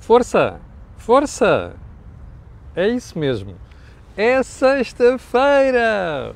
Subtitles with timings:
[0.00, 0.58] Força!
[0.96, 1.74] Força!
[2.74, 3.54] É isso mesmo.
[4.16, 6.34] É sexta-feira!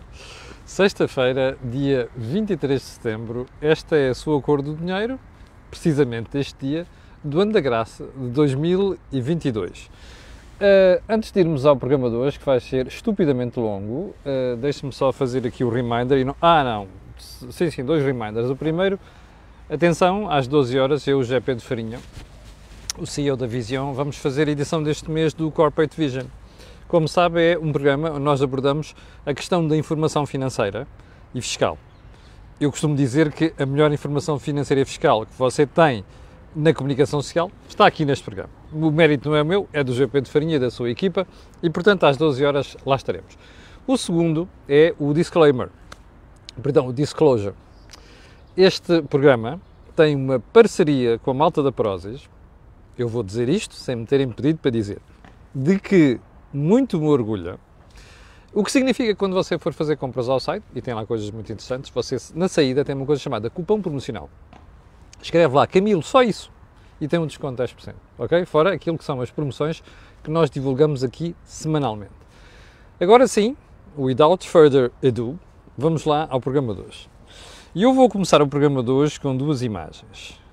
[0.66, 5.18] Sexta-feira, dia 23 de setembro, esta é a sua cor do dinheiro,
[5.70, 6.86] precisamente deste dia,
[7.22, 9.86] do ano da graça de 2022.
[9.86, 14.92] Uh, antes de irmos ao programa de hoje, que vai ser estupidamente longo, uh, deixe-me
[14.92, 16.18] só fazer aqui o reminder.
[16.18, 16.86] E não, ah, não,
[17.50, 18.50] sim, sim, dois reminders.
[18.50, 19.00] O primeiro,
[19.70, 21.98] atenção, às 12 horas, eu, José Pedro Farinha,
[22.96, 26.26] o CEO da Vision, vamos fazer a edição deste mês do Corporate Vision.
[26.86, 28.94] Como sabe, é um programa onde nós abordamos
[29.26, 30.86] a questão da informação financeira
[31.34, 31.76] e fiscal.
[32.60, 36.04] Eu costumo dizer que a melhor informação financeira e fiscal que você tem
[36.54, 38.50] na comunicação social está aqui neste programa.
[38.72, 41.26] O mérito não é meu, é do GP de Farinha da sua equipa
[41.60, 43.36] e, portanto, às 12 horas lá estaremos.
[43.88, 45.68] O segundo é o disclaimer,
[46.62, 47.56] perdão, o disclosure.
[48.56, 49.60] Este programa
[49.96, 52.28] tem uma parceria com a malta da Prozis,
[53.02, 55.00] eu vou dizer isto sem me terem pedido para dizer,
[55.54, 56.20] de que
[56.52, 57.58] muito me orgulha.
[58.52, 61.28] O que significa que quando você for fazer compras ao site, e tem lá coisas
[61.30, 64.30] muito interessantes, você na saída tem uma coisa chamada cupom promocional.
[65.20, 66.52] Escreve lá Camilo, só isso,
[67.00, 68.44] e tem um desconto de 10%, ok?
[68.44, 69.82] Fora aquilo que são as promoções
[70.22, 72.12] que nós divulgamos aqui semanalmente.
[73.00, 73.56] Agora sim,
[73.96, 75.38] without further ado,
[75.76, 77.08] vamos lá ao programa de hoje.
[77.74, 80.43] E eu vou começar o programa de hoje com duas imagens.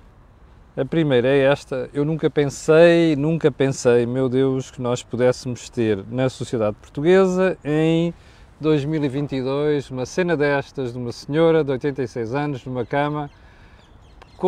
[0.74, 1.90] A primeira é esta.
[1.92, 8.14] Eu nunca pensei, nunca pensei, meu Deus, que nós pudéssemos ter na sociedade portuguesa em
[8.58, 13.30] 2022 uma cena destas de uma senhora de 86 anos numa cama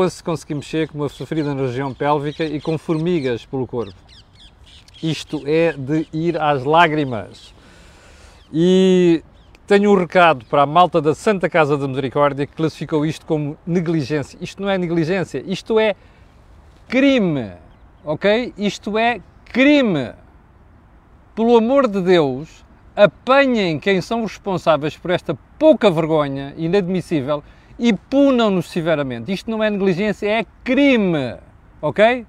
[0.09, 3.95] se conseguir mexer com uma ferida na região pélvica e com formigas pelo corpo.
[5.03, 7.55] Isto é de ir às lágrimas.
[8.51, 9.23] E
[9.67, 13.59] tenho um recado para a malta da Santa Casa da Misericórdia que classificou isto como
[13.67, 14.39] negligência.
[14.41, 15.95] Isto não é negligência, isto é
[16.89, 17.53] crime,
[18.05, 18.53] ok?
[18.57, 20.13] Isto é crime.
[21.35, 27.43] Pelo amor de Deus, apanhem quem são responsáveis por esta pouca vergonha inadmissível
[27.79, 29.33] e punam-nos severamente.
[29.33, 31.37] Isto não é negligência, é crime,
[31.83, 32.27] ok?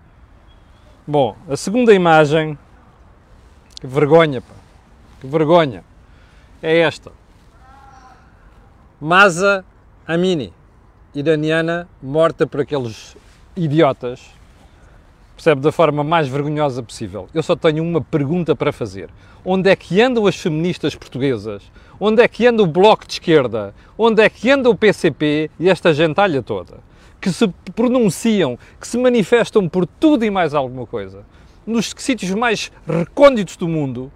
[1.05, 2.57] Bom, a segunda imagem,
[3.79, 4.55] que vergonha, pá,
[5.21, 5.83] que vergonha,
[6.63, 7.11] é esta.
[8.99, 9.63] Masa
[10.07, 10.51] Amini,
[11.13, 13.15] iraniana, morta por aqueles
[13.55, 14.35] idiotas
[15.35, 17.27] percebe, da forma mais vergonhosa possível.
[17.33, 19.09] Eu só tenho uma pergunta para fazer.
[19.43, 21.61] Onde é que andam as feministas portuguesas?
[21.99, 23.73] Onde é que anda o Bloco de Esquerda?
[23.97, 26.79] Onde é que anda o PCP e esta gentalha toda?
[27.21, 31.23] Que se pronunciam, que se manifestam por tudo e mais alguma coisa.
[31.65, 34.11] Nos sítios mais recônditos do mundo.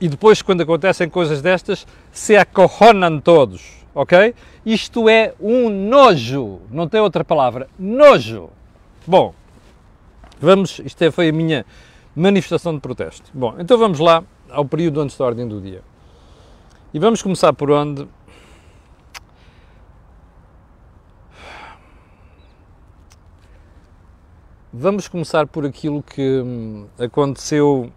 [0.00, 3.62] E depois, quando acontecem coisas destas, se acorronam todos,
[3.94, 4.34] ok?
[4.64, 8.50] Isto é um nojo, não tem outra palavra, nojo.
[9.06, 9.32] Bom,
[10.40, 11.64] Vamos, isto é, foi a minha
[12.14, 13.30] manifestação de protesto.
[13.32, 15.82] Bom, então vamos lá ao período antes da ordem do dia.
[16.92, 18.06] E vamos começar por onde?
[24.72, 27.90] Vamos começar por aquilo que hum, aconteceu.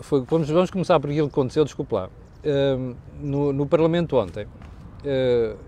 [0.00, 4.46] Foi, vamos, vamos começar por aquilo que aconteceu, desculpa lá, uh, no, no Parlamento ontem.
[5.04, 5.67] Uh,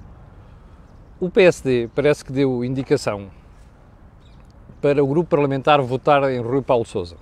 [1.20, 3.26] o PSD parece que deu indicação
[4.81, 7.16] para o grupo parlamentar votar em Rui Paulo Sousa,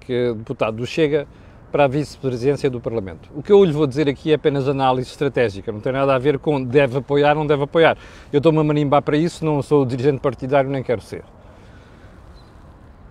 [0.00, 1.28] que é deputado do Chega
[1.70, 3.28] para a vice-presidência do Parlamento.
[3.34, 6.18] O que eu lhe vou dizer aqui é apenas análise estratégica, não tem nada a
[6.18, 7.98] ver com deve apoiar ou não deve apoiar.
[8.32, 11.22] Eu estou-me a marimbar para isso, não sou dirigente partidário nem quero ser.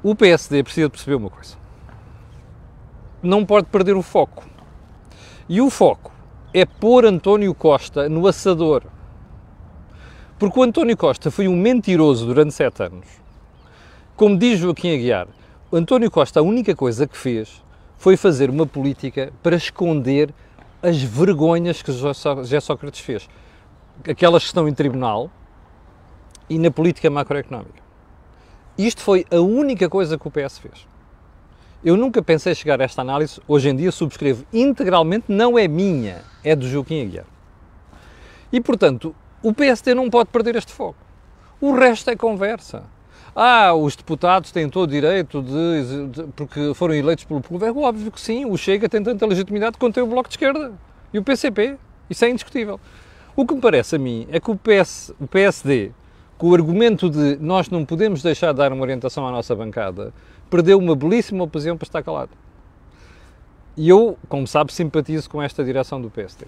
[0.02, 1.56] O PSD precisa perceber uma coisa.
[3.22, 4.44] Não pode perder o foco.
[5.48, 6.12] E o foco
[6.52, 8.84] é pôr António Costa no assador
[10.40, 13.06] porque o António Costa foi um mentiroso durante sete anos.
[14.16, 15.28] Como diz Joaquim Aguiar,
[15.70, 17.62] o António Costa a única coisa que fez
[17.98, 20.34] foi fazer uma política para esconder
[20.82, 23.28] as vergonhas que José Sócrates fez.
[24.10, 25.30] Aquelas que estão em tribunal
[26.50, 27.84] e na política macroeconómica.
[28.78, 30.88] Isto foi a única coisa que o PS fez.
[31.84, 36.22] Eu nunca pensei chegar a esta análise, hoje em dia subscrevo integralmente, não é minha,
[36.46, 37.26] é do Joaquim Aguiar.
[38.54, 40.98] E, portanto, o PSD não pode perder este foco.
[41.62, 42.84] O resto é conversa.
[43.36, 47.64] Ah, os deputados têm todo o direito de, de, porque foram eleitos pelo povo.
[47.66, 50.74] É óbvio que sim, o Chega tem tanta legitimidade quanto tem o Bloco de Esquerda
[51.14, 51.78] e o PCP.
[52.10, 52.80] Isso é indiscutível.
[53.36, 55.92] O que me parece a mim é que o, PS, o PSD,
[56.38, 60.14] com o argumento de nós não podemos deixar de dar uma orientação à nossa bancada,
[60.50, 62.32] perdeu uma belíssima ocasião para estar calado.
[63.78, 66.46] E eu, como sabe, simpatizo com esta direção do PSD.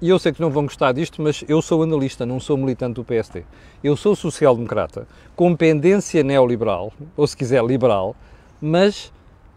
[0.00, 2.94] E eu sei que não vão gostar disto, mas eu sou analista, não sou militante
[2.94, 3.44] do PSD.
[3.82, 8.14] Eu sou social-democrata, com pendência neoliberal, ou se quiser liberal,
[8.60, 9.12] mas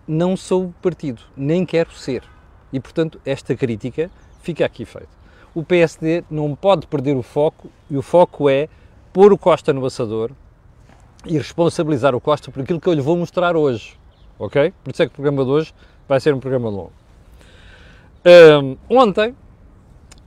[0.07, 2.23] não sou partido, nem quero ser.
[2.73, 4.09] E, portanto, esta crítica
[4.41, 5.09] fica aqui feita.
[5.53, 8.67] O PSD não pode perder o foco, e o foco é
[9.13, 10.31] pôr o Costa no assador
[11.25, 13.95] e responsabilizar o Costa por aquilo que eu lhe vou mostrar hoje.
[14.39, 14.73] Ok?
[14.83, 15.73] Por isso é que o programa de hoje
[16.07, 16.93] vai ser um programa longo.
[18.25, 19.35] Um, ontem,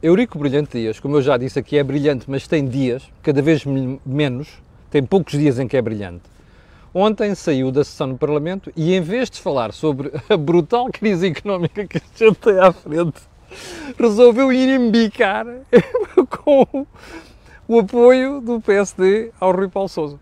[0.05, 3.65] Eurico Brilhante Dias, como eu já disse aqui, é brilhante, mas tem dias, cada vez
[4.05, 4.49] menos,
[4.91, 6.25] tem poucos dias em que é brilhante.
[6.93, 11.29] Ontem saiu da sessão no Parlamento e, em vez de falar sobre a brutal crise
[11.29, 13.19] económica que a gente tem à frente,
[13.99, 15.47] resolveu ir embicar
[16.29, 16.87] com
[17.67, 20.21] o apoio do PSD ao Rui Paulo Sousa.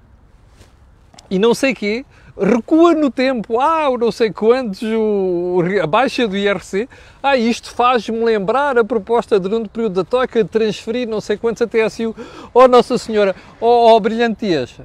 [1.28, 2.05] E não sei quê,
[2.38, 6.88] recua no tempo, ah, não sei quantos, o, a baixa do IRC,
[7.23, 11.37] ah, isto faz-me lembrar a proposta durante o período da toca de transferir não sei
[11.37, 12.14] quantos a TSU.
[12.55, 14.81] Oh, Nossa Senhora, oh, oh Brilhante Dias,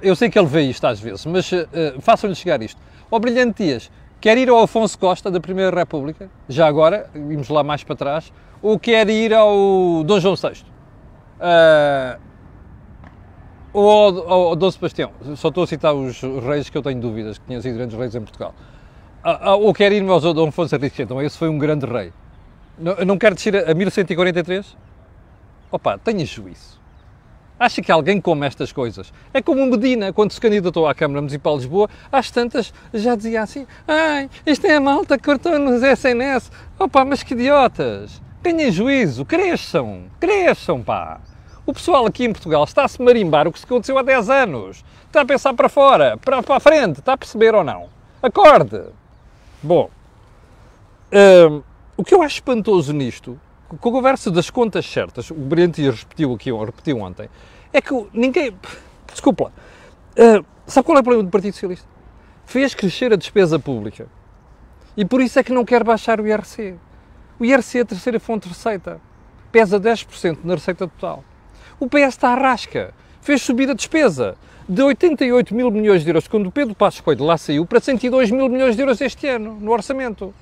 [0.00, 1.66] eu sei que ele vê isto às vezes, mas uh,
[2.00, 2.80] façam-lhe chegar isto.
[3.10, 3.90] Oh, Brilhante Dias,
[4.20, 8.32] quer ir ao Afonso Costa da Primeira República, já agora, vimos lá mais para trás,
[8.62, 10.64] ou quer ir ao Dom João VI?
[11.38, 12.25] Uh,
[13.76, 15.10] ou ao, Dom Sebastião?
[15.36, 18.14] Só estou a citar os reis que eu tenho dúvidas, que tinham sido grandes reis
[18.14, 18.54] em Portugal.
[19.24, 22.12] Uh, ou quer ir ao Dom Afonso Henrique Então, esse foi um grande rei.
[22.78, 24.76] Não, não quero descer a 1143?
[25.70, 26.80] Opa, tenha juízo.
[27.58, 29.12] Acha que alguém come estas coisas?
[29.32, 33.14] É como o Medina, quando se candidatou à Câmara Municipal de Lisboa, às tantas já
[33.14, 36.50] dizia assim: ai, isto é a malta que cortou nos SNS.
[36.78, 38.20] Opa, mas que idiotas!
[38.42, 41.20] Ganhem juízo, cresçam, cresçam, pá!
[41.66, 44.30] O pessoal aqui em Portugal está a se marimbar o que se aconteceu há 10
[44.30, 44.84] anos.
[45.06, 47.88] Está a pensar para fora, para, para a frente, está a perceber ou não?
[48.22, 48.84] Acorde!
[49.60, 49.90] Bom,
[51.12, 51.62] hum,
[51.96, 56.32] o que eu acho espantoso nisto com a conversa das contas certas, o Brilhante repetiu
[56.32, 57.28] aqui, repetiu ontem,
[57.72, 58.56] é que ninguém.
[59.10, 59.52] Desculpa.
[60.12, 61.88] Uh, sabe qual é o problema do Partido Socialista?
[62.44, 64.06] Fez crescer a despesa pública.
[64.96, 66.76] E por isso é que não quer baixar o IRC.
[67.40, 69.00] O IRC é a terceira fonte de receita.
[69.50, 71.24] Pesa 10% na receita total.
[71.78, 72.94] O PS está à rasca.
[73.20, 74.36] Fez subir a despesa
[74.66, 78.30] de 88 mil milhões de euros, quando o Pedro Passos Coelho lá saiu, para 102
[78.30, 80.32] mil milhões de euros este ano, no orçamento.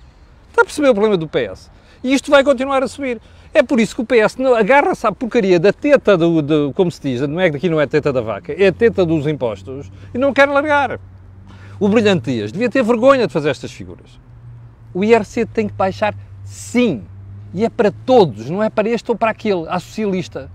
[0.49, 1.71] Está a perceber o problema do PS?
[2.05, 3.21] E isto vai continuar a subir.
[3.53, 7.01] É por isso que o PS agarra-se à porcaria da teta do, do, como se
[7.01, 9.91] diz, não é aqui não é a teta da vaca, é a teta dos impostos
[10.13, 11.01] e não quer largar.
[11.81, 14.21] O Brilhante Dias devia ter vergonha de fazer estas figuras.
[14.93, 16.15] O IRC tem que baixar
[16.45, 17.03] sim.
[17.53, 20.51] E é para todos, não é para este ou para aquele, a socialista.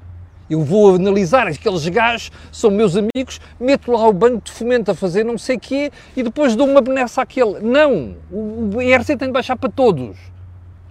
[0.50, 4.96] Eu vou analisar aqueles gajos, são meus amigos, meto lá o banco de fomento a
[4.96, 7.60] fazer não sei o quê e depois dou uma benesse àquele.
[7.60, 8.16] Não!
[8.32, 10.18] O IRC tem de baixar para todos.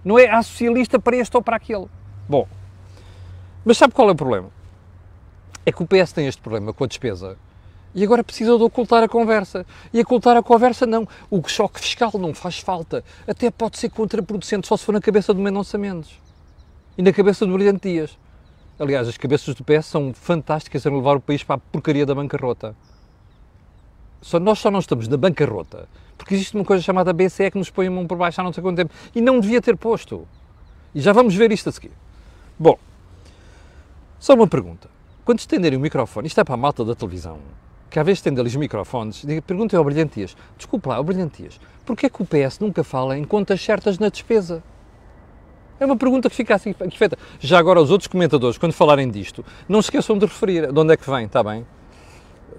[0.03, 1.87] Não é a socialista para este ou para aquele.
[2.27, 2.47] Bom,
[3.65, 4.47] mas sabe qual é o problema?
[5.65, 7.37] É que o PS tem este problema com a despesa
[7.93, 9.65] e agora precisa de ocultar a conversa.
[9.91, 11.07] E ocultar a conversa não.
[11.29, 13.03] O choque fiscal não faz falta.
[13.27, 16.11] Até pode ser contraproducente só se for na cabeça do Mendonça Mendes
[16.97, 18.17] e na cabeça do Brilhante Dias.
[18.79, 22.15] Aliás, as cabeças do PS são fantásticas em levar o país para a porcaria da
[22.15, 22.75] bancarrota.
[24.21, 25.87] Só, nós só não estamos na bancarrota
[26.19, 28.51] porque existe uma coisa chamada BCE que nos põe a mão por baixo há não
[28.51, 30.27] sei quanto tempo e não devia ter posto.
[30.93, 31.91] E já vamos ver isto a seguir.
[32.59, 32.77] Bom,
[34.19, 34.89] só uma pergunta.
[35.23, 37.39] Quando estenderem o microfone, isto é para a malta da televisão,
[37.89, 42.09] que às vezes ali os microfones, perguntem ao Brilhantias, desculpe lá, ao Brilhantias, porquê é
[42.09, 44.61] que o PS nunca fala em contas certas na despesa?
[45.79, 47.17] É uma pergunta que fica assim feita.
[47.39, 50.93] Já agora, os outros comentadores, quando falarem disto, não se esqueçam de referir de onde
[50.93, 51.65] é que vem, está bem?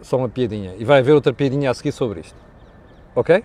[0.03, 0.75] Só uma piadinha.
[0.79, 2.37] E vai haver outra piadinha a seguir sobre isto.
[3.15, 3.45] Ok?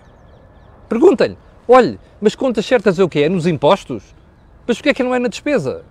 [0.88, 1.36] Perguntem-lhe,
[1.68, 3.20] olhe, mas contas certas é o quê?
[3.20, 4.14] É nos impostos?
[4.66, 5.84] Mas porquê é que não é na despesa?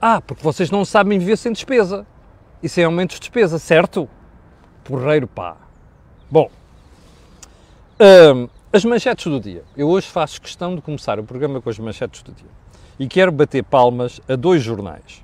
[0.00, 2.06] Ah, porque vocês não sabem viver sem despesa.
[2.62, 4.08] E sem aumentos de despesa, certo?
[4.84, 5.56] Porreiro pá.
[6.30, 6.50] Bom,
[8.00, 9.64] hum, as manchetes do dia.
[9.76, 12.50] Eu hoje faço questão de começar o programa com as manchetes do dia.
[12.98, 15.22] E quero bater palmas a dois jornais.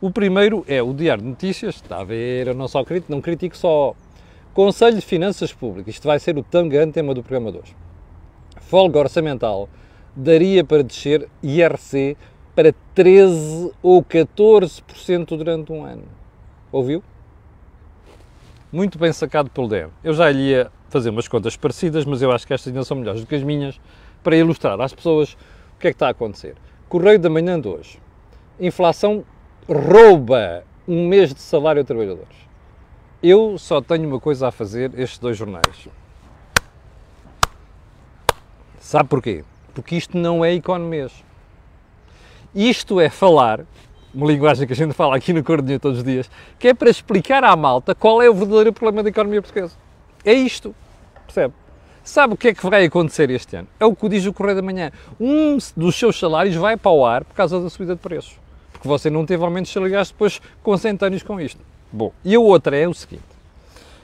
[0.00, 3.20] O primeiro é o Diário de Notícias, está a ver, eu não só critico, não
[3.20, 3.94] critico só
[4.54, 7.76] Conselho de Finanças Públicas, isto vai ser o tão grande tema do programa de hoje.
[8.60, 9.68] Folga orçamental
[10.14, 12.16] daria para descer IRC
[12.54, 16.02] para 13 ou 14% durante um ano.
[16.72, 17.02] Ouviu?
[18.72, 19.90] Muito bem sacado pelo DM.
[20.02, 22.96] Eu já lhe ia fazer umas contas parecidas, mas eu acho que estas ainda são
[22.96, 23.80] melhores do que as minhas,
[24.22, 25.34] para ilustrar às pessoas
[25.76, 26.56] o que é que está a acontecer.
[26.88, 28.00] Correio da manhã de hoje.
[28.58, 29.22] Inflação
[29.68, 32.36] rouba um mês de salário a trabalhadores.
[33.22, 35.88] Eu só tenho uma coisa a fazer, estes dois jornais.
[38.78, 39.44] Sabe porquê?
[39.74, 41.12] Porque isto não é economês.
[42.54, 43.66] Isto é falar,
[44.14, 46.88] uma linguagem que a gente fala aqui no Cordinho todos os dias, que é para
[46.88, 49.76] explicar à malta qual é o verdadeiro problema da economia portuguesa.
[50.24, 50.74] É isto,
[51.26, 51.52] percebe?
[52.08, 53.68] Sabe o que é que vai acontecer este ano?
[53.78, 54.90] É o que diz o Correio da Manhã.
[55.20, 58.32] Um dos seus salários vai para o ar por causa da subida de preços.
[58.72, 61.60] Porque você não teve aumentos salariais depois consentâneos com isto.
[61.92, 63.26] Bom, e a outra é o seguinte.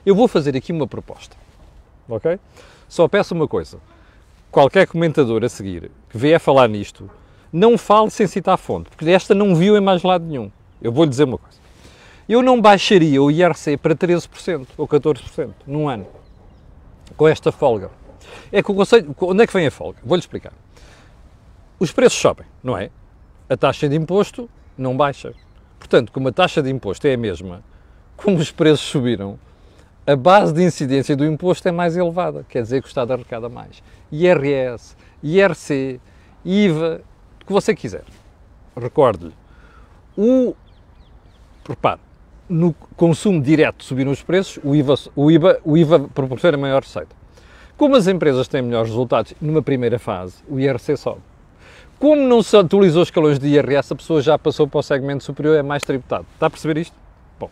[0.05, 1.35] Eu vou fazer aqui uma proposta,
[2.07, 2.39] ok?
[2.91, 3.79] Só peço uma coisa.
[4.51, 7.09] Qualquer comentador a seguir que vier falar nisto,
[7.51, 10.51] não fale sem citar a fonte, porque esta não viu em mais lado nenhum.
[10.83, 11.57] Eu vou-lhe dizer uma coisa.
[12.29, 16.07] Eu não baixaria o IRC para 13% ou 14% num ano
[17.17, 17.91] com esta folga.
[18.51, 19.99] É que o conceito, onde é que vem a folga?
[20.05, 20.53] Vou-lhe explicar.
[21.79, 22.91] Os preços sobem, não é?
[23.49, 25.35] A taxa de imposto não baixa.
[25.79, 27.63] Portanto, como a taxa de imposto é a mesma,
[28.17, 29.39] como os preços subiram,
[30.07, 33.49] a base de incidência do imposto é mais elevada, quer dizer que o Estado arrecada
[33.49, 33.83] mais.
[34.13, 36.01] IRS, IRC,
[36.45, 37.01] IVA,
[37.43, 38.05] o que você quiser.
[38.77, 39.35] Recorde-lhe,
[40.17, 40.55] o,
[41.69, 42.01] repare,
[42.49, 47.15] no consumo direto subiram os preços, o IVA, o IVA, o IVA proporciona maior receita.
[47.77, 51.21] Como as empresas têm melhores resultados numa primeira fase, o IRC sobe.
[51.99, 55.25] Como não se atualizou os escalões de IRS, a pessoa já passou para o segmento
[55.25, 56.27] superior, é mais tributado.
[56.35, 56.95] Está a perceber isto?
[57.39, 57.51] Bom,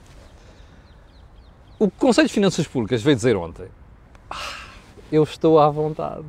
[1.79, 3.67] o Conselho de Finanças Públicas veio dizer ontem,
[4.31, 4.37] ah,
[5.11, 6.25] eu estou à vontade.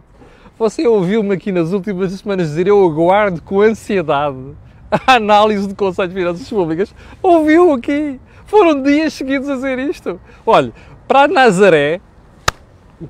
[0.58, 4.56] Você ouviu-me aqui nas últimas semanas dizer, eu aguardo com ansiedade
[4.90, 6.94] a análise do Conselho de Finanças Públicas.
[7.22, 8.20] Ouviu aqui?
[8.46, 10.20] Foram dias seguidos a dizer isto.
[10.46, 10.72] Olha,
[11.08, 12.02] para Nazaré,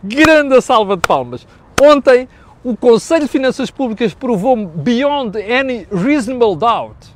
[0.04, 1.48] grande salva de palmas.
[1.82, 2.28] Ontem,
[2.63, 7.13] o Conselho de Finanças Públicas provou beyond any reasonable doubt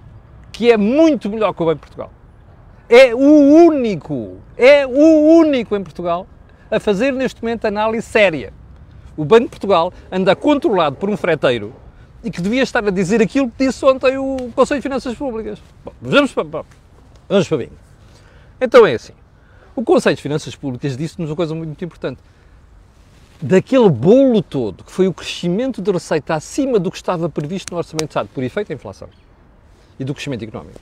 [0.58, 2.12] que é muito melhor que o Banco de Portugal.
[2.90, 6.26] É o único, é o único em Portugal
[6.72, 8.52] a fazer neste momento análise séria.
[9.16, 11.76] O Banco de Portugal anda controlado por um freteiro
[12.24, 15.62] e que devia estar a dizer aquilo que disse ontem o Conselho de Finanças Públicas.
[15.86, 16.64] Bom, vamos para,
[17.30, 17.87] vamos para bem.
[18.60, 19.14] Então é assim.
[19.76, 22.20] O Conselho de Finanças Públicas disse-nos uma coisa muito importante.
[23.40, 27.78] Daquele bolo todo, que foi o crescimento de receita acima do que estava previsto no
[27.78, 29.08] Orçamento de Estado, por efeito da inflação
[30.00, 30.80] e do crescimento económico,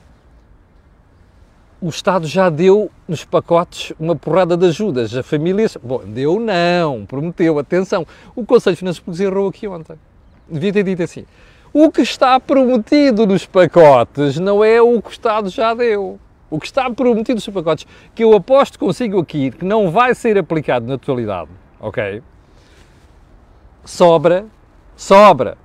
[1.82, 5.78] o Estado já deu nos pacotes uma porrada de ajudas a famílias.
[5.84, 8.08] Bom, deu não, prometeu, atenção.
[8.34, 10.00] O Conselho de Finanças Públicas errou aqui ontem.
[10.50, 11.26] Devia ter dito assim:
[11.74, 16.18] o que está prometido nos pacotes não é o que o Estado já deu.
[16.56, 17.86] O que está prometido nos pacotes,
[18.16, 21.50] que eu aposto consigo aqui, que não vai ser aplicado na totalidade,
[21.82, 22.24] ok?
[23.84, 24.46] Sobra,
[24.96, 25.58] sobra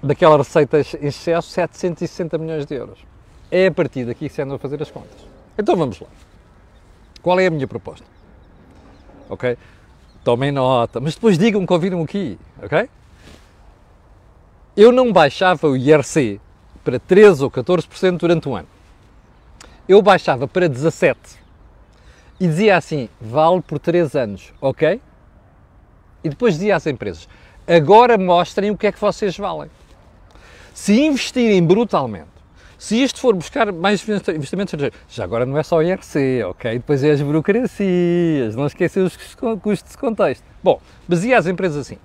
[0.00, 3.00] daquela receita em excesso 760 milhões de euros.
[3.50, 5.18] É a partir daqui que se andam a fazer as contas.
[5.58, 6.06] Então vamos lá.
[7.20, 8.06] Qual é a minha proposta?
[9.28, 9.58] Ok?
[10.22, 12.88] Tomem nota, mas depois digam que ouviram aqui, ok?
[14.76, 16.40] Eu não baixava o IRC
[16.84, 18.75] para 13 ou 14% durante um ano
[19.88, 21.18] eu baixava para 17
[22.40, 25.00] e dizia assim: vale por 3 anos, ok?
[26.24, 27.28] E depois dizia às empresas:
[27.66, 29.70] agora mostrem o que é que vocês valem.
[30.74, 32.28] Se investirem brutalmente,
[32.78, 34.74] se isto for buscar mais investimentos
[35.08, 36.72] já agora não é só o IRC, ok?
[36.74, 39.16] Depois é as burocracias, não esquecer os
[39.62, 40.44] custos de contexto.
[40.62, 41.98] Bom, dizia às empresas assim: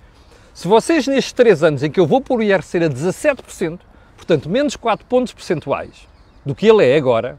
[0.54, 3.80] se vocês nestes 3 anos em que eu vou pôr o IRC a 17%,
[4.16, 6.08] portanto menos 4 pontos percentuais
[6.46, 7.38] do que ele é agora,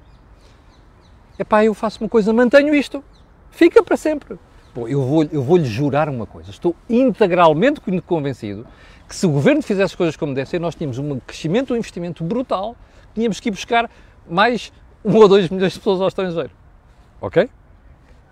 [1.38, 3.04] epá, eu faço uma coisa, mantenho isto,
[3.52, 4.38] fica para sempre.
[4.74, 8.66] Bom, eu vou-lhe eu vou jurar uma coisa, estou integralmente convencido
[9.08, 11.78] que se o governo fizesse as coisas como deve ser, nós tínhamos um crescimento, um
[11.78, 12.76] investimento brutal,
[13.14, 13.90] tínhamos que ir buscar
[14.28, 14.74] mais
[15.06, 16.52] um ou dois milhões de pessoas ao estrangeiro.
[17.22, 17.50] Ok?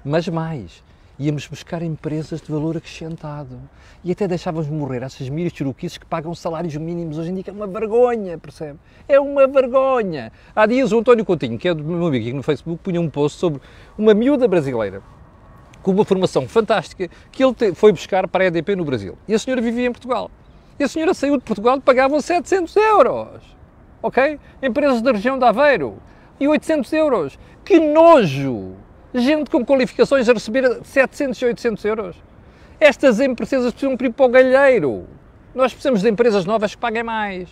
[0.03, 0.83] Mas mais,
[1.19, 3.59] íamos buscar empresas de valor acrescentado
[4.03, 7.49] e até deixávamos morrer essas miras churuquices que pagam salários mínimos hoje em dia, que
[7.49, 8.79] é uma vergonha, percebe?
[9.07, 10.31] É uma vergonha.
[10.55, 13.09] Há dias o António Coutinho, que é do meu amigo aqui no Facebook, punha um
[13.09, 13.61] post sobre
[13.97, 15.01] uma miúda brasileira
[15.81, 19.17] com uma formação fantástica que ele foi buscar para a EDP no Brasil.
[19.27, 20.29] E a senhora vivia em Portugal.
[20.79, 23.41] E a senhora saiu de Portugal e pagavam 700 euros.
[24.01, 24.39] Ok?
[24.61, 25.97] Empresas da região de Aveiro.
[26.39, 27.39] E 800 euros.
[27.63, 28.75] Que nojo!
[29.19, 32.15] Gente com qualificações a receber 700 e 800 euros.
[32.79, 35.05] Estas empresas precisam ir para o galheiro.
[35.53, 37.49] Nós precisamos de empresas novas que paguem mais.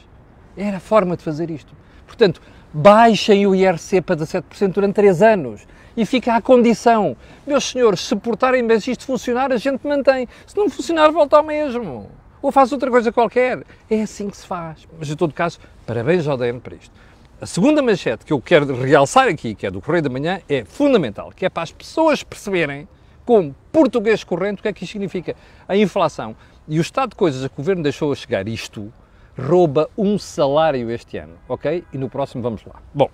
[0.55, 1.75] Era a forma de fazer isto.
[2.07, 2.41] Portanto,
[2.73, 7.15] baixem o IRC para 17% durante 3 anos e fica à condição.
[7.45, 10.27] Meus senhores, se portarem bem isto funcionar, a gente mantém.
[10.47, 12.09] Se não funcionar, volta ao mesmo.
[12.41, 13.63] Ou faz outra coisa qualquer.
[13.89, 14.87] É assim que se faz.
[14.97, 16.93] Mas, em todo caso, parabéns ao DN para isto.
[17.41, 20.65] A segunda manchete que eu quero realçar aqui, que é do Correio da Manhã, é
[20.65, 22.85] fundamental, que é para as pessoas perceberem,
[23.25, 25.33] com português corrente, o que é que isto significa.
[25.65, 26.35] A inflação
[26.67, 28.91] e o estado de coisas a que o Governo deixou a chegar isto,
[29.37, 31.85] rouba um salário este ano, ok?
[31.93, 32.75] E no próximo vamos lá.
[32.93, 33.09] Bom,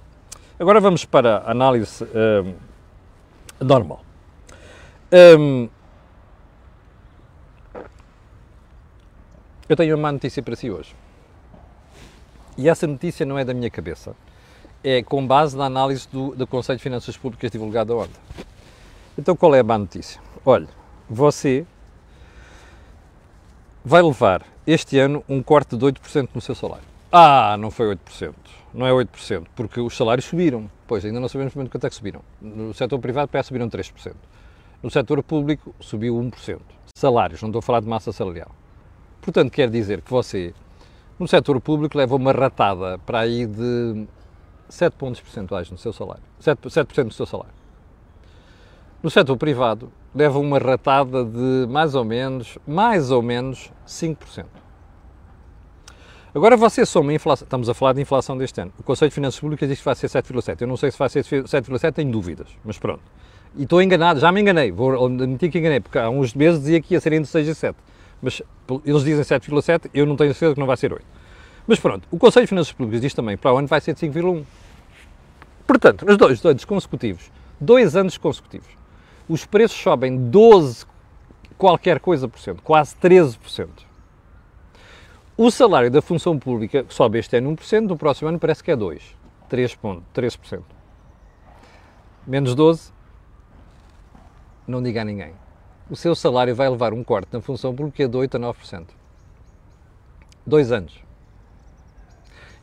[0.60, 2.55] agora vamos para a análise hum,
[3.60, 4.03] normal.
[5.39, 5.70] Hum,
[9.70, 10.96] eu tenho uma má notícia para si hoje.
[12.58, 14.16] E essa notícia não é da minha cabeça.
[14.84, 18.20] É com base na análise do, do Conselho de Finanças Públicas divulgada ontem.
[19.18, 20.22] Então qual é a má notícia?
[20.46, 20.68] Olha,
[21.10, 21.66] você
[23.84, 26.86] vai levar este ano um corte de 8% no seu salário.
[27.12, 28.34] Ah, não foi 8%.
[28.74, 30.70] Não é 8%, porque os salários subiram.
[30.86, 32.22] Pois, ainda não sabemos muito quanto é que subiram.
[32.42, 34.14] No setor privado parece subiram 3%.
[34.84, 36.60] No setor público subiu 1%.
[36.96, 38.52] Salários, não estou a falar de massa salarial.
[39.22, 40.54] Portanto, quer dizer que você,
[41.19, 44.05] no setor público, leva uma ratada para aí de
[44.69, 46.24] 7 pontos percentuais no seu salário.
[46.41, 47.53] 7%, 7 do seu salário.
[49.01, 54.45] No setor privado, leva uma ratada de mais ou menos, mais ou menos 5%.
[56.34, 58.74] Agora você soma a inflação, estamos a falar de inflação deste ano.
[58.77, 60.60] O Conselho de Finanças Públicas diz que vai ser 7,7.
[60.60, 63.03] Eu não sei se vai ser 7,7, tenho dúvidas, mas pronto.
[63.55, 66.81] E estou enganado, já me enganei, vou admitir que enganei, porque há uns meses dizia
[66.81, 67.77] que ia ser entre 6 e 7.
[68.22, 68.41] Mas
[68.86, 71.05] eles dizem 7,7, eu não tenho certeza que não vai ser 8.
[71.67, 73.93] Mas pronto, o Conselho de Finanças Públicas diz também que para o ano vai ser
[73.93, 74.43] de 5,1.
[75.65, 78.67] Portanto, nos dois anos consecutivos, dois anos consecutivos,
[79.27, 80.86] os preços sobem 12
[81.57, 83.86] qualquer coisa por cento, quase 13 por cento.
[85.38, 88.75] O salário da função pública sobe este ano 1%, no próximo ano parece que é
[88.75, 89.01] 2%,
[89.50, 90.62] 3%, 13%.
[92.27, 92.91] Menos 12%,
[94.67, 95.34] não diga a ninguém.
[95.88, 98.86] O seu salário vai levar um corte na função pública de 8% a 9%.
[100.44, 101.00] Dois anos.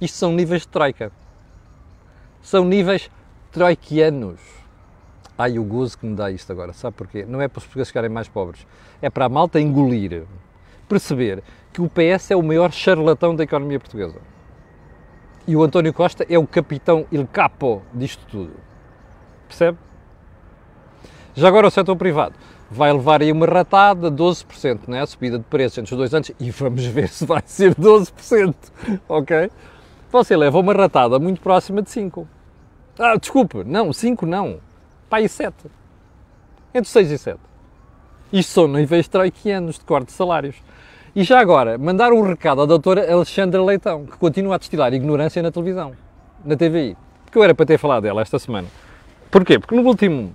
[0.00, 1.12] Isto são níveis de troika.
[2.42, 3.08] São níveis
[3.52, 4.40] troiquianos.
[5.38, 7.24] Ai, o gozo que me dá isto agora, sabe porquê?
[7.24, 8.66] Não é para os portugueses ficarem mais pobres,
[9.00, 10.24] é para a malta engolir,
[10.88, 14.20] perceber que o PS é o maior charlatão da economia portuguesa.
[15.46, 18.52] E o António Costa é o capitão, il capo disto tudo.
[19.48, 19.78] Percebe?
[21.34, 22.34] Já agora o setor privado
[22.72, 25.00] vai levar aí uma ratada, 12%, não é?
[25.00, 28.54] A subida de preços entre os dois anos e vamos ver se vai ser 12%,
[29.08, 29.50] ok?
[30.10, 32.26] Você leva uma ratada muito próxima de 5%.
[32.98, 34.58] Ah, desculpe, não, 5 não.
[35.08, 35.54] Pá, e 7.
[36.74, 37.38] Entre 6 e 7.
[38.32, 40.56] Isto são níveis troiquianos de corte de salários.
[41.14, 45.42] E já agora, mandar um recado à doutora Alexandra Leitão, que continua a destilar ignorância
[45.42, 45.92] na televisão,
[46.42, 46.96] na TVI.
[47.24, 48.68] Porque eu era para ter falado dela esta semana.
[49.30, 49.58] Porquê?
[49.58, 50.32] Porque no último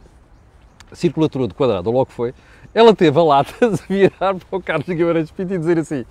[0.93, 2.33] circulatura de quadrado, ou logo foi,
[2.73, 6.05] ela teve a lata de virar para o Carlos Guimarães Pinto e dizer assim,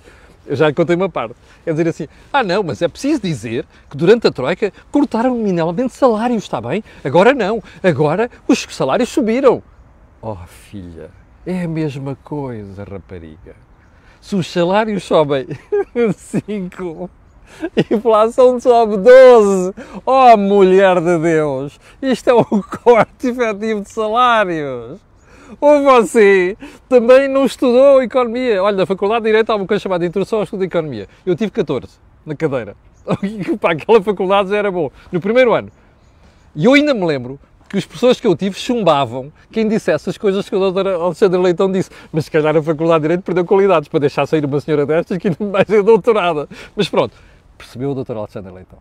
[0.47, 1.35] eu já contei uma parte,
[1.65, 5.93] é dizer assim, ah não, mas é preciso dizer que durante a Troika cortaram nominalmente
[5.93, 6.83] salários, está bem?
[7.05, 9.63] Agora não, agora os salários subiram.
[10.23, 11.11] Oh filha,
[11.45, 13.67] é a mesma coisa, rapariga
[14.27, 15.47] se os salários sobem
[16.17, 17.26] 5, a
[17.91, 22.45] inflação sobe 12, oh mulher de Deus, isto é um
[22.85, 25.01] corte efetivo de salários.
[25.61, 26.57] Ou você
[26.89, 28.63] também não estudou economia.
[28.63, 31.09] Olha, na Faculdade de Direito há uma coisa chamada Introdução ao Estudo de Economia.
[31.25, 31.89] Eu tive 14
[32.25, 32.77] na cadeira.
[33.61, 34.91] Para aquela faculdade já era bom.
[35.13, 35.71] No primeiro ano.
[36.55, 40.17] E eu ainda me lembro que as pessoas que eu tive chumbavam quem dissesse as
[40.17, 40.89] coisas que o Dr.
[40.89, 41.91] Alexandre Leitão disse.
[42.13, 45.19] Mas se calhar a Faculdade de Direito perdeu qualidades para deixar sair uma senhora destas
[45.19, 46.49] que não vai ser doutorada.
[46.75, 47.15] Mas pronto,
[47.57, 48.17] percebeu o Dr.
[48.17, 48.79] Alexandre Leitão?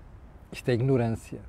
[0.52, 1.40] Isto é ignorância.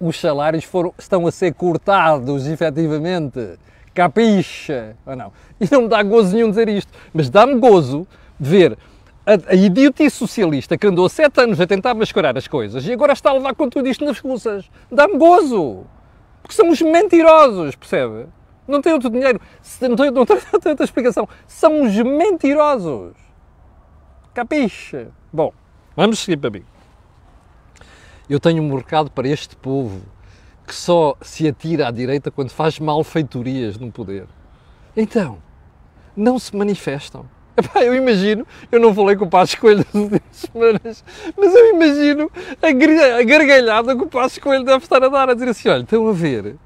[0.00, 3.58] Os salários foram, estão a ser cortados, efetivamente.
[3.94, 4.96] Capixa?
[5.06, 5.32] Ou não?
[5.58, 6.92] E não me dá gozo nenhum dizer isto.
[7.14, 8.06] Mas dá-me gozo
[8.38, 8.76] ver
[9.24, 13.12] a, a idiotice socialista que andou sete anos a tentar mascarar as coisas e agora
[13.12, 14.70] está a levar com tudo isto nas russas.
[14.92, 15.84] Dá-me gozo.
[16.42, 18.26] Porque são os mentirosos, percebe?
[18.68, 19.40] Não tem outro dinheiro,
[19.80, 21.28] não tem, não tem outra explicação.
[21.46, 23.14] São os mentirosos.
[24.34, 25.08] Capiche?
[25.32, 25.52] Bom,
[25.96, 26.62] vamos seguir para mim.
[28.28, 30.02] Eu tenho um recado para este povo
[30.66, 34.26] que só se atira à direita quando faz malfeitorias no poder.
[34.96, 35.38] Então,
[36.16, 37.24] não se manifestam.
[37.56, 41.04] Epá, eu imagino, eu não falei com o Passos Coelho nas últimas semanas,
[41.36, 42.30] mas eu imagino
[42.60, 46.06] a gargalhada que o Passos Coelho deve estar a dar, a dizer assim, olha, estão
[46.08, 46.56] a ver,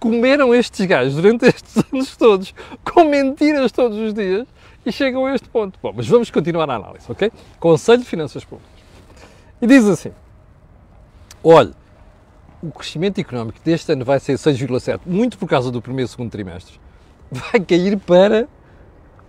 [0.00, 4.48] comeram estes gajos durante estes anos todos, com mentiras todos os dias,
[4.84, 5.78] e chegam a este ponto.
[5.80, 7.30] Bom, mas vamos continuar a análise, ok?
[7.60, 8.79] Conselho de Finanças Públicas.
[9.62, 10.12] E diz assim,
[11.44, 11.72] olha,
[12.62, 16.30] o crescimento económico deste ano vai ser 6,7, muito por causa do primeiro e segundo
[16.30, 16.80] trimestre,
[17.30, 18.48] vai cair para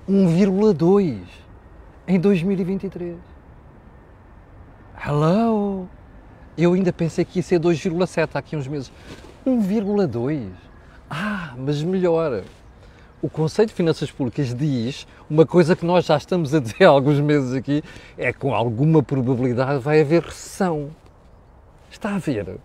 [0.09, 1.19] 1,2
[2.07, 3.17] em 2023.
[5.05, 5.87] Hello!
[6.57, 8.91] Eu ainda pensei que ia ser 2,7 há aqui uns meses.
[9.45, 10.49] 1,2.
[11.09, 12.43] Ah, mas melhor.
[13.21, 16.89] O Conselho de Finanças Públicas diz uma coisa que nós já estamos a dizer há
[16.89, 17.83] alguns meses aqui,
[18.17, 20.89] é que com alguma probabilidade vai haver recessão.
[21.89, 22.57] Está a ver?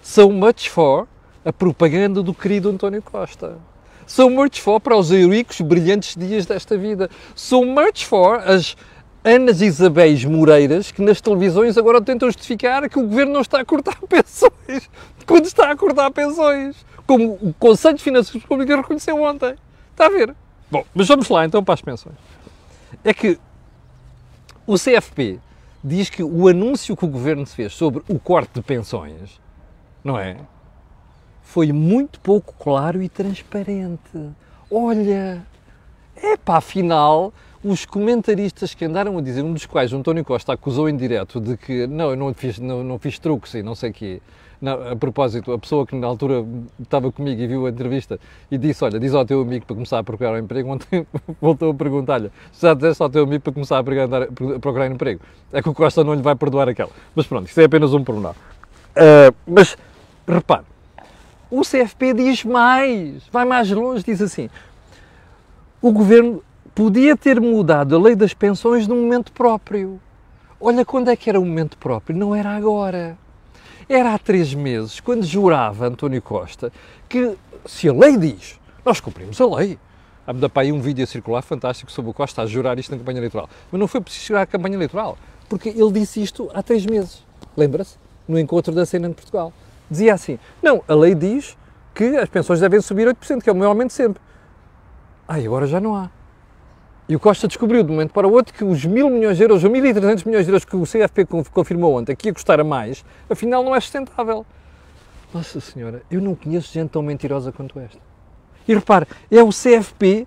[0.00, 1.06] So much for
[1.44, 3.58] a propaganda do querido António Costa.
[4.06, 7.10] So much for para os heroicos brilhantes dias desta vida.
[7.34, 8.76] So much for as
[9.24, 13.64] Anas Isabéis Moreiras que nas televisões agora tentam justificar que o governo não está a
[13.64, 14.88] cortar pensões
[15.26, 16.76] quando está a cortar pensões.
[17.06, 19.56] Como o Conselho de Finanças Públicas reconheceu ontem.
[19.96, 20.34] Está a ver?
[20.70, 22.16] Bom, mas vamos lá então para as pensões.
[23.02, 23.38] É que
[24.66, 25.40] o CFP
[25.82, 29.40] diz que o anúncio que o governo fez sobre o corte de pensões,
[30.04, 30.36] não é?
[31.42, 34.34] Foi muito pouco claro e transparente.
[34.70, 35.42] Olha,
[36.14, 37.32] é pá, afinal,
[37.64, 41.40] os comentaristas que andaram a dizer, um dos quais o António Costa acusou em direto
[41.40, 44.20] de que não, eu não fiz, não, não fiz truques e não sei o quê,
[44.64, 46.44] a propósito, a pessoa que na altura
[46.80, 48.18] estava comigo e viu a entrevista
[48.50, 50.68] e disse: Olha, diz ao teu amigo para começar a procurar um emprego.
[50.72, 51.06] Ontem
[51.40, 53.84] voltou a perguntar-lhe: Já disseste ao teu amigo para começar a
[54.58, 55.20] procurar, emprego?
[55.52, 56.90] É que o Costa não lhe vai perdoar aquela.
[57.14, 58.34] Mas pronto, isso é apenas um pormenor.
[58.92, 59.76] Uh, mas
[60.26, 60.64] repare,
[61.50, 64.48] o CFP diz mais, vai mais longe, diz assim:
[65.80, 66.42] o governo
[66.74, 70.00] podia ter mudado a lei das pensões num momento próprio.
[70.60, 73.16] Olha quando é que era o momento próprio, não era agora.
[73.88, 76.72] Era há três meses, quando jurava António Costa
[77.08, 79.78] que se a lei diz, nós cumprimos a lei.
[80.26, 82.98] Há-me para aí um vídeo a circular fantástico sobre o Costa a jurar isto na
[82.98, 83.48] campanha eleitoral.
[83.70, 85.16] Mas não foi preciso jurar a campanha eleitoral,
[85.48, 87.24] porque ele disse isto há três meses.
[87.56, 87.96] Lembra-se?
[88.26, 89.52] No encontro da cena de Portugal.
[89.88, 91.56] Dizia assim: não, a lei diz
[91.94, 94.20] que as pensões devem subir 8%, que é o meu aumento sempre.
[95.28, 96.10] Ah, agora já não há.
[97.08, 99.44] E o Costa descobriu de um momento para o outro que os mil milhões de
[99.44, 102.64] euros, ou 1.300 milhões de euros que o CFP confirmou ontem que ia custar a
[102.64, 104.44] mais, afinal não é sustentável.
[105.32, 107.98] Nossa Senhora, eu não conheço gente tão mentirosa quanto esta.
[108.66, 110.26] E repare, é o CFP,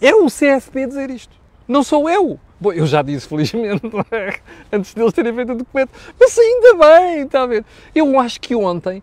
[0.00, 1.36] é o CFP dizer isto.
[1.68, 2.40] Não sou eu.
[2.60, 4.40] Bom, eu já disse, felizmente, é?
[4.72, 5.90] antes deles terem feito o documento.
[6.18, 7.64] Mas ainda bem, está a ver?
[7.94, 9.00] Eu acho que ontem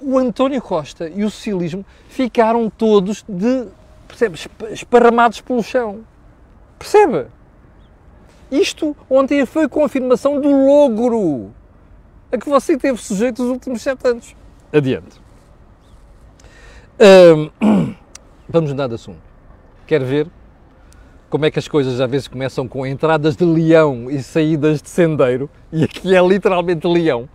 [0.00, 3.66] o António Costa e o socialismo ficaram todos de,
[4.06, 4.38] percebe,
[4.70, 6.04] esparramados pelo chão.
[6.78, 7.26] Percebe?
[8.50, 11.52] Isto ontem foi confirmação do logro
[12.30, 14.36] a que você teve sujeito os últimos sete anos.
[14.72, 15.20] Adiante.
[18.48, 19.20] Vamos mudar de assunto.
[19.86, 20.28] Quer ver
[21.28, 24.88] como é que as coisas às vezes começam com entradas de leão e saídas de
[24.88, 25.50] sendeiro?
[25.72, 27.28] E aqui é literalmente leão.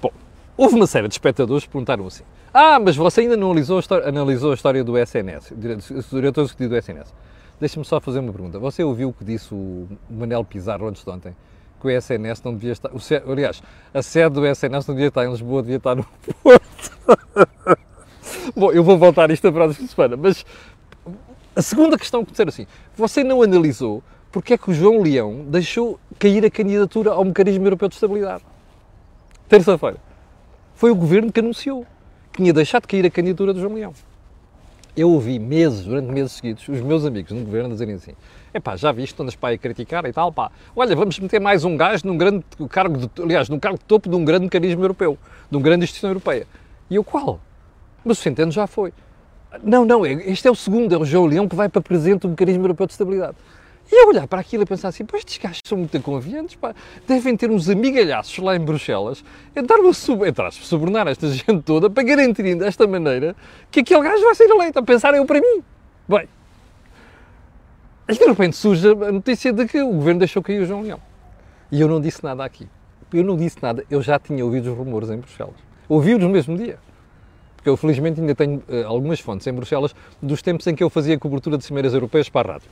[0.00, 0.10] Bom,
[0.56, 2.22] houve uma série de espectadores que perguntaram assim:
[2.52, 7.14] Ah, mas você ainda não analisou a história, do SNS, o diretor executivo do SNS.
[7.60, 8.58] Deixa-me só fazer uma pergunta.
[8.58, 11.36] Você ouviu o que disse o Manel Pizarro antes de ontem?
[11.78, 12.90] Que o SNS não devia estar.
[12.90, 12.98] O,
[13.30, 16.06] aliás, a sede do SNS não devia estar em Lisboa, devia estar no
[16.42, 16.98] Porto.
[18.56, 20.44] Bom, eu vou voltar a isto a próxima semana, mas
[21.54, 25.44] a segunda questão que dizer assim: você não analisou porque é que o João Leão
[25.46, 28.42] deixou cair a candidatura ao Mecanismo Europeu de Estabilidade?
[29.48, 29.98] Terça-feira.
[30.74, 31.86] Foi o governo que anunciou
[32.32, 33.92] que tinha deixado de cair a candidatura do João Leão
[35.00, 38.12] eu ouvi meses, durante meses seguidos, os meus amigos no governo dizerem assim:
[38.52, 41.76] epá, já viste, andas para aí criticar e tal, pá, olha, vamos meter mais um
[41.76, 45.18] gajo num grande cargo, de, aliás, num cargo de topo de um grande mecanismo europeu,
[45.50, 46.46] de uma grande instituição europeia.
[46.88, 47.40] E eu, qual?
[48.04, 48.92] Mas o Centeno já foi.
[49.62, 52.22] Não, não, é, este é o segundo, é o João Leão que vai para presidente
[52.22, 53.36] do mecanismo europeu de estabilidade.
[53.92, 56.74] E eu olhar para aquilo e pensar assim, pois estes gajos são muito confiantes, pá.
[57.08, 59.24] devem ter uns amigalhaços lá em Bruxelas,
[59.54, 63.34] entrar a sub, entrar, subornar esta gente toda para garantirem desta maneira
[63.70, 65.62] que aquele gajo vai ser eleito, a pensar eu para mim.
[66.08, 66.28] Bem,
[68.10, 71.00] e de repente surge a notícia de que o governo deixou cair o João Leão.
[71.70, 72.66] E eu não disse nada aqui.
[73.12, 75.54] Eu não disse nada, eu já tinha ouvido os rumores em Bruxelas.
[75.88, 76.78] Ouvi-os no mesmo dia.
[77.54, 80.90] Porque eu felizmente ainda tenho uh, algumas fontes em Bruxelas dos tempos em que eu
[80.90, 82.68] fazia cobertura de cimeiras europeias para a rádio.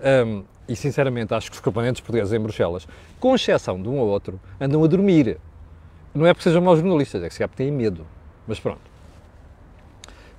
[0.00, 2.86] Um, e sinceramente acho que os componentes portugueses em Bruxelas,
[3.18, 5.38] com exceção de um ou outro, andam a dormir.
[6.14, 8.06] Não é porque sejam maus jornalistas, é que se calhar têm medo.
[8.46, 8.80] Mas pronto.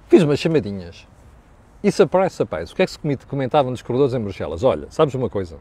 [0.08, 1.08] Fiz umas chamadinhas.
[1.84, 4.64] E surprise, surprise, o que é que se comentavam nos corredores em Bruxelas?
[4.64, 5.58] Olha, sabes uma coisa?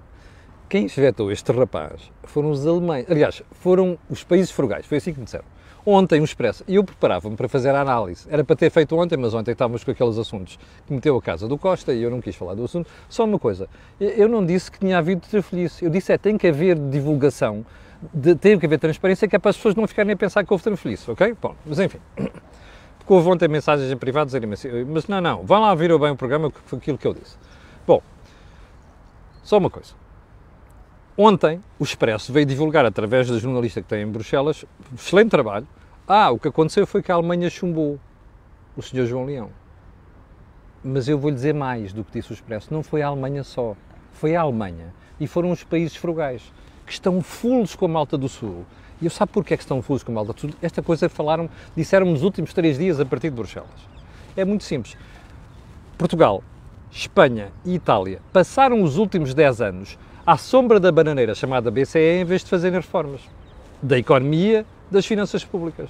[0.69, 3.07] Quem vetou este rapaz foram os alemães.
[3.09, 4.85] Aliás, foram os países frugais.
[4.85, 5.45] Foi assim que me disseram
[5.88, 6.62] ontem um expresso.
[6.68, 8.27] E eu preparava-me para fazer a análise.
[8.31, 11.48] Era para ter feito ontem, mas ontem estávamos com aqueles assuntos que meteu a casa
[11.48, 12.90] do Costa e eu não quis falar do assunto.
[13.09, 15.85] Só uma coisa, eu não disse que tinha havido trafelice.
[15.85, 17.64] Eu disse é, tem que haver divulgação,
[18.12, 20.53] de, tem que haver transparência, que é para as pessoas não ficarem a pensar que
[20.53, 21.35] houve trafelice, ok?
[21.40, 21.98] Bom, mas enfim.
[22.98, 26.11] Porque houve ontem mensagens em privado dizerem assim, mas não, não, vão lá ouvir bem
[26.11, 27.38] o programa, que foi aquilo que eu disse.
[27.87, 28.03] Bom,
[29.42, 29.94] só uma coisa.
[31.21, 35.67] Ontem, o Expresso veio divulgar, através da jornalista que tem em Bruxelas, excelente trabalho.
[36.07, 37.99] Ah, o que aconteceu foi que a Alemanha chumbou
[38.77, 39.05] o Sr.
[39.05, 39.51] João Leão.
[40.85, 42.73] Mas eu vou lhe dizer mais do que disse o Expresso.
[42.73, 43.75] Não foi a Alemanha só.
[44.13, 44.95] Foi a Alemanha.
[45.19, 46.53] E foram os países frugais,
[46.87, 48.65] que estão fulos com a malta do Sul.
[49.03, 50.51] E eu sabe porquê é que estão fulos com a malta do Sul?
[50.63, 53.89] Esta coisa falaram, disseram nos últimos três dias a partir de Bruxelas.
[54.37, 54.97] É muito simples.
[55.99, 56.45] Portugal,
[56.93, 62.25] Espanha e Itália passaram os últimos 10 anos à sombra da bananeira chamada BCE em
[62.27, 63.23] vez de fazerem reformas
[63.83, 65.88] da economia, das finanças públicas.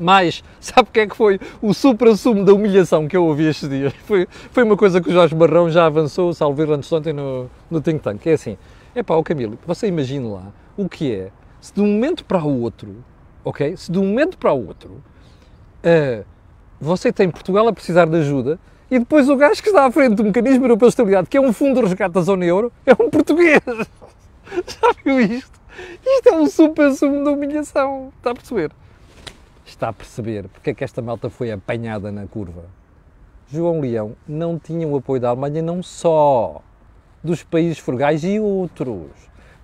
[0.00, 3.68] Mas, sabe o que é que foi o supra-sumo da humilhação que eu ouvi estes
[3.68, 3.92] dias?
[4.06, 7.50] Foi, foi uma coisa que o Jorge Barrão já avançou, salvo antes de ontem no,
[7.70, 8.26] no Think Tank.
[8.26, 8.56] É assim,
[8.94, 12.42] é pá, o Camilo, você imagine lá o que é, se de um momento para
[12.42, 13.04] o outro,
[13.44, 13.76] ok?
[13.76, 15.02] Se de um momento para o outro,
[15.84, 16.24] uh,
[16.80, 18.58] você tem Portugal a precisar de ajuda
[18.90, 21.40] e depois o gajo que está à frente do Mecanismo Europeu de Estabilidade, que é
[21.40, 23.60] um fundo de resgate da zona euro, é um português.
[23.66, 25.60] Já viu isto?
[26.04, 28.12] Isto é um supra-sumo da humilhação.
[28.16, 28.70] Está a perceber?
[29.64, 32.64] Está a perceber porque é que esta malta foi apanhada na curva.
[33.48, 36.62] João Leão não tinha o apoio da Alemanha, não só
[37.22, 39.10] dos países frugais e outros,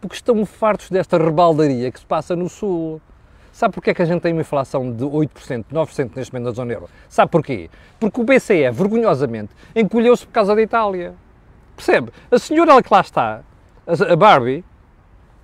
[0.00, 3.00] porque estão fartos desta rebaldaria que se passa no Sul.
[3.52, 6.52] Sabe porquê é que a gente tem uma inflação de 8%, 9% neste momento na
[6.52, 6.88] zona euro?
[7.08, 7.68] Sabe porquê?
[8.00, 11.14] Porque o BCE, vergonhosamente, encolheu-se por causa da Itália.
[11.76, 12.10] Percebe?
[12.30, 13.42] A senhora que lá está,
[13.86, 14.64] a Barbie,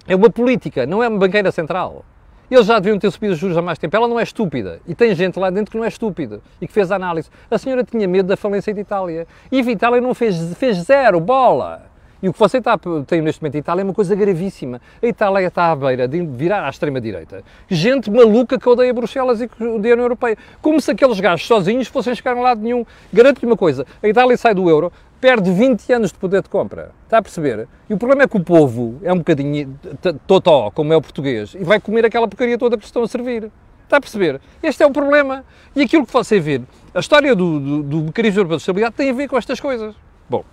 [0.07, 2.05] é uma política, não é uma banqueira central.
[2.51, 3.95] Eles já deviam ter subido os juros há mais tempo.
[3.95, 4.81] Ela não é estúpida.
[4.87, 7.29] E tem gente lá dentro que não é estúpida e que fez a análise.
[7.51, 9.27] A senhora tinha medo da falência de Itália.
[9.53, 11.88] E a Itália não fez, fez zero, bola.
[12.23, 12.77] E o que você está,
[13.07, 14.81] tem neste momento em Itália é uma coisa gravíssima.
[15.01, 17.45] A Itália está à beira de virar à extrema-direita.
[17.69, 20.37] Gente maluca que odeia Bruxelas e que odeia a União Europeia.
[20.61, 22.85] Como se aqueles gajos sozinhos fossem chegar a lado nenhum.
[23.13, 26.91] Garanto-lhe uma coisa: a Itália sai do euro, perde 20 anos de poder de compra.
[27.05, 27.69] Está a perceber?
[27.89, 29.79] E o problema é que o povo é um bocadinho
[30.27, 33.51] totó, como é o português, e vai comer aquela porcaria toda que estão a servir.
[33.85, 34.41] Está a perceber?
[34.63, 35.45] Este é o problema.
[35.75, 36.61] E aquilo que você vê,
[36.95, 39.95] a história do, do, do mecanismo europeu de estabilidade tem a ver com estas coisas.
[40.29, 40.45] Bom,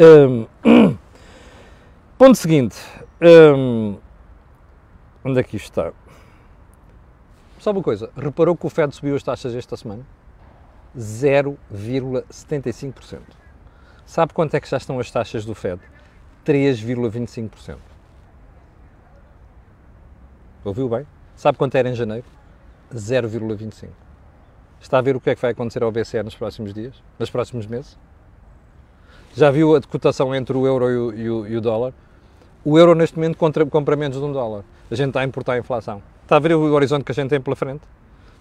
[0.00, 0.46] um,
[2.18, 2.76] ponto seguinte.
[3.20, 3.98] Um,
[5.22, 5.92] onde é que isto está?
[7.58, 10.02] Só uma coisa, reparou que o Fed subiu as taxas esta semana?
[10.96, 13.20] 0,75%.
[14.06, 15.78] Sabe quanto é que já estão as taxas do Fed?
[16.46, 17.76] 3,25%.
[20.64, 21.06] Ouviu bem?
[21.36, 22.24] Sabe quanto era em janeiro?
[22.94, 23.90] 0,25%.
[24.80, 27.02] Está a ver o que é que vai acontecer ao BCE nos próximos dias?
[27.18, 27.98] Nos próximos meses?
[29.34, 31.92] Já viu a cotação entre o euro e o, e o, e o dólar?
[32.64, 34.64] O euro neste momento compra, compra menos de um dólar.
[34.90, 36.02] A gente está a importar a inflação.
[36.22, 37.82] Está a ver o horizonte que a gente tem pela frente?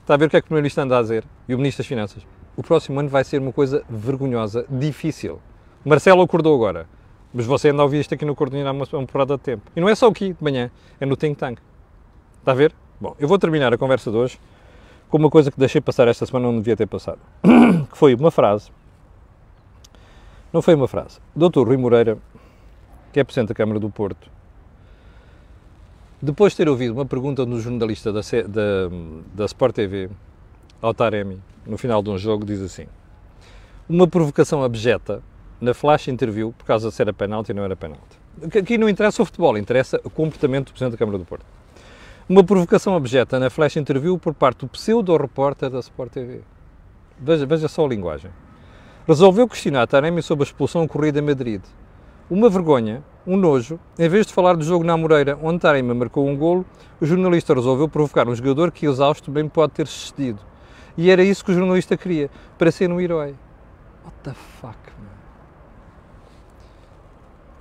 [0.01, 1.23] Está a ver o que é que o Primeiro-Ministro anda a dizer?
[1.47, 2.25] E o Ministro das Finanças?
[2.57, 5.39] O próximo ano vai ser uma coisa vergonhosa, difícil.
[5.85, 6.87] Marcelo acordou agora,
[7.31, 9.71] mas você anda a ouvir isto aqui no Coordenador há uma, uma porrada de tempo.
[9.75, 11.59] E não é só aqui, de manhã, é no Think Tank.
[12.39, 12.73] Está a ver?
[12.99, 14.39] Bom, eu vou terminar a conversa de hoje
[15.07, 17.19] com uma coisa que deixei passar esta semana, não devia ter passado.
[17.89, 18.71] que foi uma frase.
[20.51, 21.19] Não foi uma frase.
[21.35, 21.67] Dr.
[21.67, 22.17] Rui Moreira,
[23.13, 24.29] que é Presidente da Câmara do Porto,
[26.21, 28.89] depois de ter ouvido uma pergunta no jornalista da, da,
[29.33, 30.09] da Sport TV,
[30.81, 32.87] ao Taremi, no final de um jogo, diz assim:
[33.87, 35.21] Uma provocação abjeta
[35.61, 38.19] na flash interview por causa de ser a penalti e não era penalti.
[38.57, 41.45] Aqui não interessa o futebol, interessa o comportamento do Presidente da Câmara do Porto.
[42.27, 46.41] Uma provocação abjeta na flash interview por parte do pseudo-repórter da Sport TV.
[47.19, 48.31] Veja, veja só a linguagem.
[49.09, 51.63] Resolveu questionar Taremi sobre a expulsão ocorrida em Madrid.
[52.29, 56.27] Uma vergonha, um nojo, em vez de falar do jogo na Moreira, onde Taremi marcou
[56.27, 56.63] um golo,
[57.01, 60.39] o jornalista resolveu provocar um jogador que, exausto, bem pode ter sucedido.
[60.95, 63.33] E era isso que o jornalista queria, para ser um herói.
[64.05, 65.17] What the fuck, man?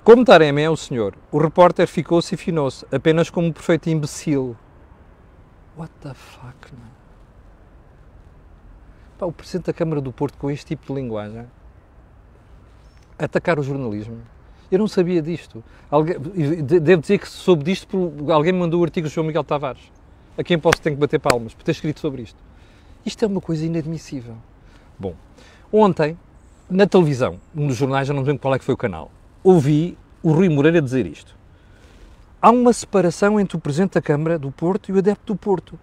[0.03, 4.55] Como Taremi é o senhor, o repórter ficou-se e finou-se, apenas como um perfeito imbecil.
[5.75, 6.98] What the fuck, man?
[9.19, 11.45] Pá, o Presidente da Câmara do Porto com este tipo de linguagem
[13.17, 14.17] atacar o jornalismo.
[14.71, 15.61] Eu não sabia disto.
[15.91, 16.15] Alguém,
[16.63, 19.91] devo dizer que soube disto porque alguém me mandou o artigo do João Miguel Tavares,
[20.37, 22.37] a quem posso ter que bater palmas por ter escrito sobre isto.
[23.05, 24.37] Isto é uma coisa inadmissível.
[24.97, 25.15] Bom,
[25.73, 26.17] ontem,
[26.69, 29.11] na televisão, um dos jornais, já não lembro qual é que foi o canal,
[29.43, 31.35] ouvi o Rui Moreira dizer isto.
[32.41, 35.77] Há uma separação entre o Presidente da Câmara do Porto e o adepto do Porto.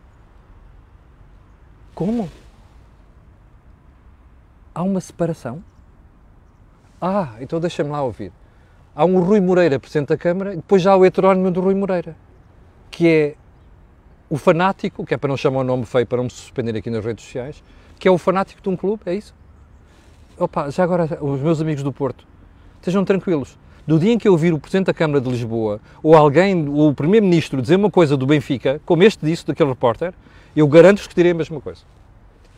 [1.95, 2.31] Como?
[4.77, 5.65] Há uma separação?
[7.01, 8.31] Ah, então deixa-me lá ouvir.
[8.95, 11.75] Há um Rui Moreira, Presidente da Câmara, e depois já há o heterónimo do Rui
[11.75, 12.15] Moreira,
[12.91, 13.35] que é
[14.29, 16.91] o fanático, que é para não chamar o nome feio, para não me suspender aqui
[16.91, 17.65] nas redes sociais,
[17.99, 19.35] que é o fanático de um clube, é isso?
[20.37, 22.27] Opa, já agora, os meus amigos do Porto,
[22.75, 23.57] estejam tranquilos.
[23.87, 26.91] Do dia em que eu ouvir o Presidente da Câmara de Lisboa ou alguém, ou
[26.91, 30.13] o Primeiro-Ministro, dizer uma coisa do Benfica, como este disse daquele repórter,
[30.55, 31.81] eu garanto-vos que direi a mesma coisa.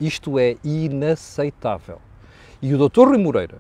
[0.01, 2.01] Isto é inaceitável.
[2.61, 3.09] E o Dr.
[3.09, 3.59] Rui Moreira,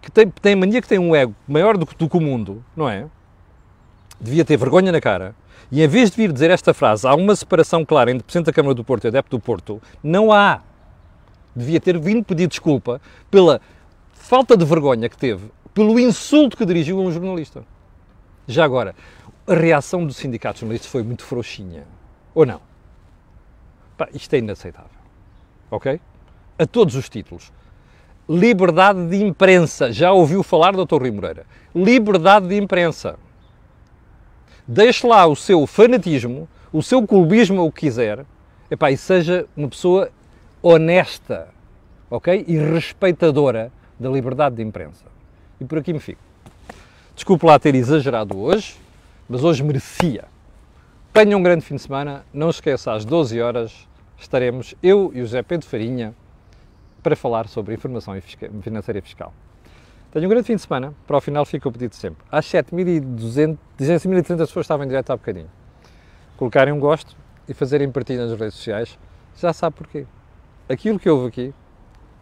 [0.00, 2.88] que tem, tem mania que tem um ego maior do, do que o mundo, não
[2.88, 3.06] é?
[4.20, 5.34] Devia ter vergonha na cara.
[5.70, 8.52] E em vez de vir dizer esta frase, há uma separação clara entre Presidente da
[8.52, 10.60] Câmara do Porto e Adepto do Porto, não há.
[11.54, 13.00] Devia ter vindo pedir desculpa
[13.30, 13.60] pela
[14.12, 17.64] falta de vergonha que teve, pelo insulto que dirigiu a um jornalista.
[18.46, 18.94] Já agora,
[19.46, 21.84] a reação do sindicato de jornalistas foi muito frouxinha.
[22.34, 22.60] Ou não?
[23.96, 24.90] Pá, isto é inaceitável.
[25.70, 26.00] Ok?
[26.58, 27.52] A todos os títulos.
[28.32, 29.92] Liberdade de imprensa.
[29.92, 31.00] Já ouviu falar, Dr.
[31.00, 31.44] Rui Moreira?
[31.74, 33.16] Liberdade de imprensa.
[34.66, 38.24] Deixe lá o seu fanatismo, o seu clubismo, o que quiser,
[38.70, 40.08] epá, e seja uma pessoa
[40.62, 41.48] honesta,
[42.10, 42.46] ok?
[42.48, 45.04] E respeitadora da liberdade de imprensa.
[45.60, 46.22] E por aqui me fico.
[47.14, 48.76] Desculpe lá ter exagerado hoje,
[49.28, 50.24] mas hoje merecia.
[51.12, 52.24] Tenha um grande fim de semana.
[52.32, 53.86] Não esqueça, às 12 horas
[54.18, 56.14] estaremos eu e o José Pedro Farinha
[57.02, 58.14] para falar sobre informação
[58.62, 59.32] financeira e fiscal.
[60.12, 60.94] Tenha um grande fim de semana.
[61.06, 62.22] Para o final fica o pedido sempre.
[62.30, 65.50] Às 7.200, 1.300 pessoas estavam em direto há bocadinho.
[66.36, 67.16] Colocarem um gosto
[67.48, 68.98] e fazerem partilha nas redes sociais,
[69.36, 70.06] já sabe porquê.
[70.68, 71.54] Aquilo que houve aqui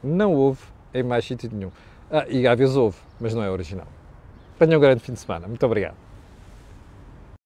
[0.02, 0.60] não houve
[0.94, 1.70] em mais sítio nenhum.
[2.10, 3.86] Ah, e às vezes houve, mas não é original.
[4.58, 5.46] Tenha um grande fim de semana.
[5.48, 6.09] Muito obrigado.